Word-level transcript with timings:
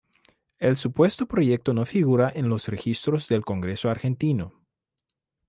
El 0.57 0.77
supuesto 0.77 1.27
proyecto 1.27 1.75
no 1.75 1.85
figura 1.85 2.31
en 2.33 2.49
los 2.49 2.69
registros 2.69 3.27
del 3.27 3.45
Congreso 3.45 3.87
Argentino. 3.91 4.51